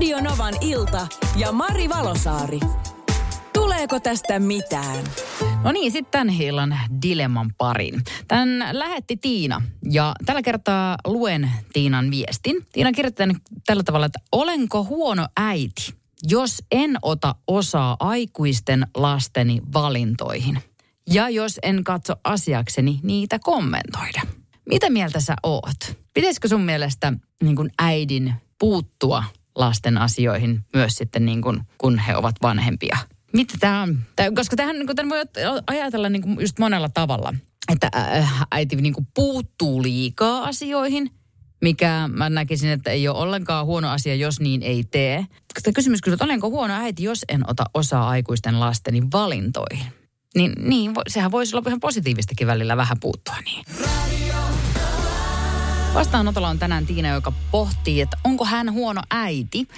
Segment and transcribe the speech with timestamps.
[0.00, 2.60] Radio Novan ilta ja Mari Valosaari.
[3.52, 5.04] Tuleeko tästä mitään?
[5.64, 8.02] No niin, sitten tämän illan dilemman parin.
[8.28, 12.66] Tän lähetti Tiina ja tällä kertaa luen Tiinan viestin.
[12.72, 13.26] Tiina kirjoittaa
[13.66, 15.94] tällä tavalla, että olenko huono äiti,
[16.28, 20.58] jos en ota osaa aikuisten lasteni valintoihin?
[21.10, 24.20] Ja jos en katso asiakseni niitä kommentoida.
[24.68, 25.98] Mitä mieltä sä oot?
[26.14, 27.12] Pitäisikö sun mielestä
[27.42, 32.96] niin äidin puuttua lasten asioihin myös sitten niin kuin, kun he ovat vanhempia?
[33.32, 33.98] Mitä tämä on?
[34.16, 35.24] Tää, koska tähän niin voi
[35.66, 37.34] ajatella niin kuin just monella tavalla.
[37.72, 41.10] Että äh, äiti niin kuin puuttuu liikaa asioihin,
[41.62, 45.26] mikä mä näkisin, että ei ole ollenkaan huono asia, jos niin ei tee.
[45.62, 49.86] Tämä kysymys kyllä, että olenko huono äiti, jos en ota osaa aikuisten lasteni valintoihin?
[50.34, 53.64] Niin, niin sehän voisi olla ihan positiivistakin välillä vähän puuttua niin.
[55.94, 59.68] Vastaanotolla on tänään Tiina, joka pohtii, että onko hän huono äiti,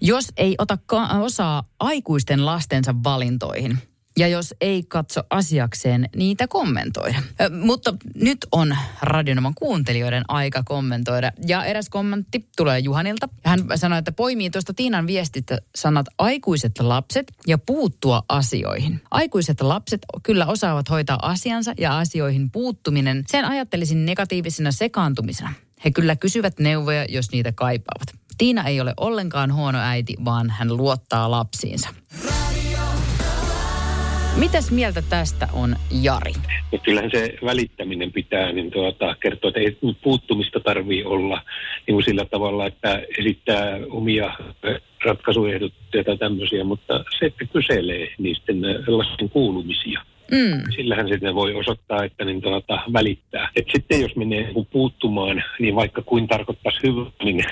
[0.00, 0.78] jos ei ota
[1.20, 3.78] osaa aikuisten lastensa valintoihin.
[4.18, 7.18] Ja jos ei katso asiakseen niitä kommentoida.
[7.40, 11.32] Ö, mutta nyt on Radionoman kuuntelijoiden aika kommentoida.
[11.46, 13.28] Ja eräs kommentti tulee Juhanilta.
[13.44, 19.00] Hän sanoi, että poimii tuosta Tiinan viestistä sanat aikuiset lapset ja puuttua asioihin.
[19.10, 23.24] Aikuiset lapset kyllä osaavat hoitaa asiansa ja asioihin puuttuminen.
[23.26, 25.52] Sen ajattelisin negatiivisena sekaantumisena.
[25.84, 28.08] He kyllä kysyvät neuvoja, jos niitä kaipaavat.
[28.38, 31.88] Tiina ei ole ollenkaan huono äiti, vaan hän luottaa lapsiinsa.
[34.38, 36.32] Mitäs mieltä tästä on Jari?
[36.72, 41.42] Ja kyllähän se välittäminen pitää niin tuota, kertoa, että ei puuttumista tarvii olla
[41.86, 44.30] niin kuin sillä tavalla, että esittää omia
[45.04, 50.00] ratkaisuehdotuksia tai tämmöisiä, mutta se, että kyselee niisten lasten kuulumisia.
[50.30, 50.62] Mm.
[50.76, 53.50] Sillähän sitten voi osoittaa, että niin tuota, välittää.
[53.56, 57.44] Et sitten jos menee niin puuttumaan, niin vaikka kuin tarkoittaisi hyvää, niin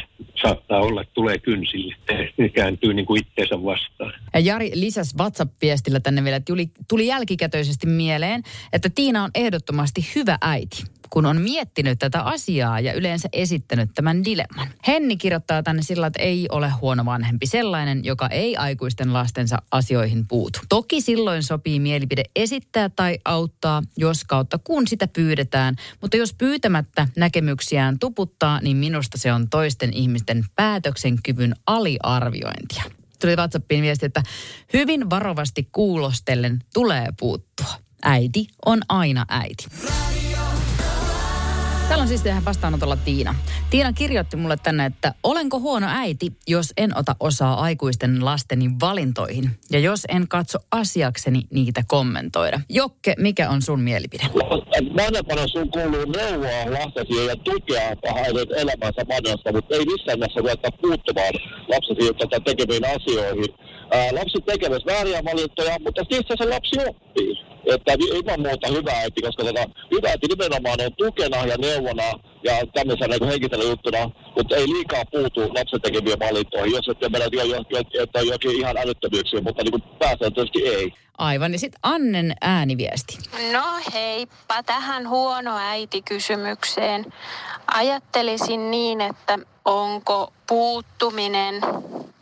[0.42, 1.96] saattaa olla, että tulee kynsille.
[2.36, 4.12] Ne kääntyy niin kuin itteensä vastaan.
[4.34, 8.42] Ja Jari lisäsi WhatsApp-viestillä tänne vielä, että tuli, tuli jälkikätöisesti mieleen,
[8.72, 14.24] että Tiina on ehdottomasti hyvä äiti kun on miettinyt tätä asiaa ja yleensä esittänyt tämän
[14.24, 14.68] dilemman.
[14.86, 20.26] Henni kirjoittaa tänne sillä, että ei ole huono vanhempi sellainen, joka ei aikuisten lastensa asioihin
[20.26, 20.58] puutu.
[20.68, 27.08] Toki silloin sopii mielipide esittää tai auttaa, jos kautta kun sitä pyydetään, mutta jos pyytämättä
[27.16, 32.82] näkemyksiään tuputtaa, niin minusta se on toisten ihmisten päätöksenkyvyn aliarviointia.
[33.20, 34.22] Tuli WhatsAppiin viesti, että
[34.72, 37.74] hyvin varovasti kuulostellen tulee puuttua.
[38.02, 39.66] Äiti on aina äiti.
[41.88, 43.34] Täällä on siis tähän vastaanotolla Tiina.
[43.70, 49.50] Tiina kirjoitti mulle tänne, että olenko huono äiti, jos en ota osaa aikuisten lasteni valintoihin.
[49.70, 52.60] Ja jos en katso asiakseni niitä kommentoida.
[52.68, 54.24] Jokke, mikä on sun mielipide?
[54.96, 57.80] Vanhempana sun kuuluu neuvoa lastesi ja tukea
[58.16, 61.34] hänen elämänsä vanhasta, mutta ei missään näissä ruveta puuttumaan
[61.68, 63.54] lapsesi tätä tekemiin asioihin.
[63.90, 67.55] Ää, lapsi tekevät vääriä valintoja, mutta niistä se lapsi oppii.
[67.66, 72.08] Että ilman muuta hyvä äiti, koska tota, hyvä äiti nimenomaan on tukena ja neuvona
[72.42, 77.28] ja tämmöisenä niin henkisellä juttuna, mutta ei liikaa puutu lapsen tekemiin valintoihin, jos ette mennä
[77.32, 80.92] jo, jo, jo, että on jokin ihan älyttömyyksiä, mutta niin pääsääntöisesti ei.
[81.18, 81.52] Aivan.
[81.52, 83.18] Ja sitten Annen ääniviesti.
[83.52, 87.12] No heippa tähän huono äiti-kysymykseen.
[87.66, 91.60] Ajattelisin niin, että onko puuttuminen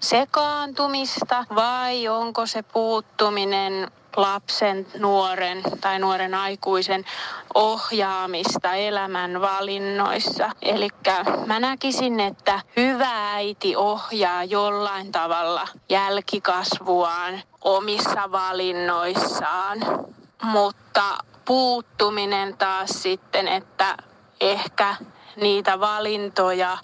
[0.00, 7.04] sekaantumista vai onko se puuttuminen lapsen, nuoren tai nuoren aikuisen
[7.54, 10.50] ohjaamista elämän valinnoissa.
[10.62, 10.88] Eli
[11.46, 19.78] mä näkisin, että hyvä äiti ohjaa jollain tavalla jälkikasvuaan omissa valinnoissaan,
[20.42, 21.02] mutta
[21.44, 23.96] puuttuminen taas sitten, että
[24.40, 24.96] ehkä
[25.36, 26.78] niitä valintoja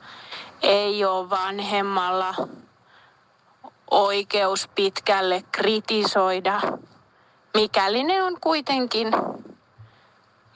[0.63, 2.35] ei ole vanhemmalla
[3.91, 6.61] oikeus pitkälle kritisoida,
[7.55, 9.09] mikäli ne on kuitenkin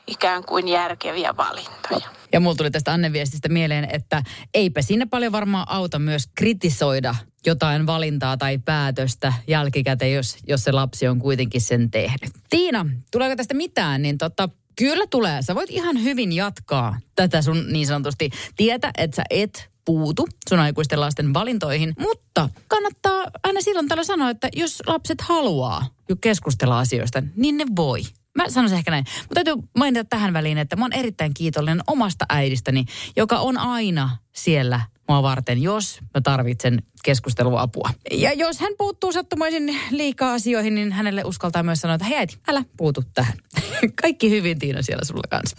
[0.06, 2.08] ikään kuin järkeviä valintoja.
[2.32, 4.22] Ja mulla tuli tästä Annen viestistä mieleen, että
[4.54, 7.14] eipä sinne paljon varmaan auta myös kritisoida
[7.46, 12.32] jotain valintaa tai päätöstä jälkikäteen, jos, jos se lapsi on kuitenkin sen tehnyt.
[12.50, 14.48] Tiina, tuleeko tästä mitään, niin tota,
[14.78, 15.42] kyllä tulee.
[15.42, 20.58] Sä voit ihan hyvin jatkaa tätä sun niin sanotusti tietä, että sä et puutu sun
[20.58, 26.78] aikuisten lasten valintoihin, mutta kannattaa aina silloin tällä sanoa, että jos lapset haluaa jo keskustella
[26.78, 28.02] asioista, niin ne voi.
[28.36, 29.04] Mä sanoisin ehkä näin.
[29.20, 32.84] Mutta täytyy mainita tähän väliin, että mä oon erittäin kiitollinen omasta äidistäni,
[33.16, 37.90] joka on aina siellä mua varten, jos mä tarvitsen keskusteluapua.
[38.10, 42.38] Ja jos hän puuttuu sattumaisin liikaa asioihin, niin hänelle uskaltaa myös sanoa, että hei äiti,
[42.48, 43.38] älä puutu tähän.
[44.02, 45.56] Kaikki hyvin Tiina siellä sulla kanssa.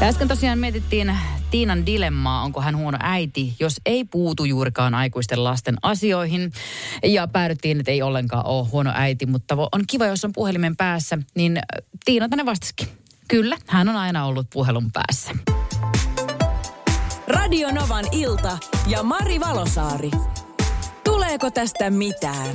[0.00, 1.16] Ja äsken tosiaan mietittiin
[1.52, 6.52] Tiinan dilemmaa, onko hän huono äiti, jos ei puutu juurikaan aikuisten lasten asioihin.
[7.02, 11.18] Ja päädyttiin, että ei ollenkaan ole huono äiti, mutta on kiva, jos on puhelimen päässä.
[11.34, 11.58] Niin
[12.04, 12.88] Tiina tänne vastasikin.
[13.28, 15.30] Kyllä, hän on aina ollut puhelun päässä.
[17.28, 20.10] Radio Novan ilta ja Mari Valosaari.
[21.04, 22.54] Tuleeko tästä mitään?